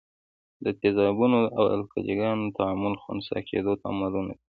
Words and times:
د 0.63 0.65
تیزابونو 0.81 1.39
او 1.57 1.63
القلي 1.77 2.13
ګانو 2.21 2.53
تعامل 2.57 2.93
خنثي 3.03 3.39
کیدو 3.49 3.73
تعاملونه 3.83 4.31
دي. 4.35 4.39